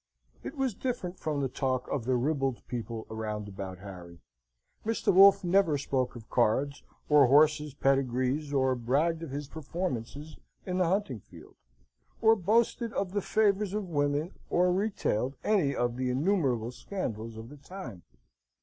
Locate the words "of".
1.89-2.05, 6.15-6.27, 9.21-9.29, 12.93-13.11, 13.75-13.89, 15.75-15.97, 17.37-17.49